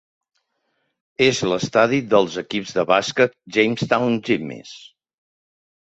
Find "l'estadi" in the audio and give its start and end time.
1.51-2.01